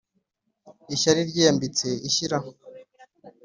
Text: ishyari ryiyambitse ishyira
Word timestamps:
ishyari 0.95 1.19
ryiyambitse 1.29 1.87
ishyira 2.07 2.37